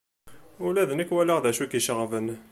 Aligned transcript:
Ula 0.65 0.83
d 0.89 0.91
nekk 0.93 1.11
walaɣ 1.13 1.39
d 1.41 1.45
acu 1.49 1.61
i 1.63 1.67
k-iceɣben. 1.67 2.27